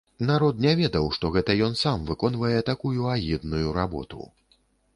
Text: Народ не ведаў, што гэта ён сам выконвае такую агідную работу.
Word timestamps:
Народ 0.27 0.61
не 0.65 0.71
ведаў, 0.79 1.09
што 1.17 1.29
гэта 1.35 1.57
ён 1.67 1.75
сам 1.83 2.07
выконвае 2.09 2.57
такую 2.73 3.07
агідную 3.19 3.67
работу. 3.79 4.21